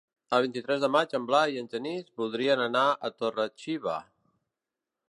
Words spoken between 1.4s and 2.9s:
i en Genís voldrien anar